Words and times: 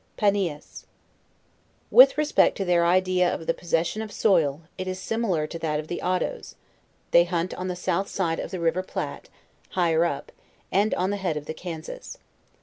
PANIAS. 0.17 0.87
With 1.91 2.17
respect 2.17 2.57
to 2.57 2.65
their 2.65 2.87
idea 2.87 3.31
of 3.31 3.45
the 3.45 3.53
possession 3.53 4.01
'of 4.01 4.11
soil, 4.11 4.61
it 4.75 4.87
is 4.87 4.97
similar 4.97 5.45
to 5.45 5.59
that 5.59 5.79
of 5.79 5.89
the 5.89 6.01
Ottoes, 6.01 6.55
they 7.11 7.23
hunt 7.25 7.53
on 7.53 7.67
the 7.67 7.75
south 7.75 8.07
side 8.07 8.39
of 8.39 8.49
the 8.49 8.59
river 8.59 8.81
Platte, 8.81 9.29
higher 9.77 10.03
up. 10.03 10.31
and 10.71 10.95
on 10.95 11.11
the 11.11 11.17
head 11.21 11.37
of 11.37 11.45
the 11.45 11.53
Kansas. 11.53 12.17